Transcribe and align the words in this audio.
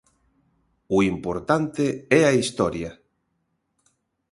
O 0.95 0.97
importante 1.13 1.85
é 2.19 2.21
a 2.25 2.35
historia. 2.41 2.91